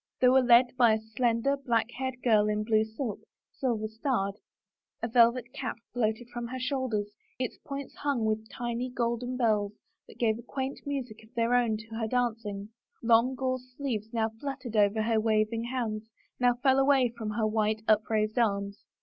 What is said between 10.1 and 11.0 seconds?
gave a quaint